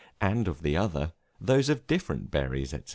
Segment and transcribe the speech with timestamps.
[0.19, 2.81] and of the other, those of different berries, &c.